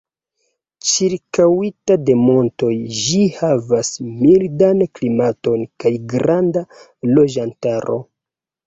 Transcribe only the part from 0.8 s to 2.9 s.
Ĉirkaŭita de montoj,